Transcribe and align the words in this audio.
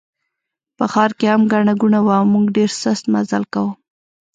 په 0.77 0.85
ښار 0.91 1.11
کې 1.19 1.25
هم 1.33 1.41
ګڼه 1.51 1.73
ګوڼه 1.81 1.99
وه 2.03 2.13
او 2.19 2.25
موږ 2.33 2.45
ډېر 2.57 2.69
سست 2.81 3.03
مزل 3.13 3.43
کاوه. 3.53 3.71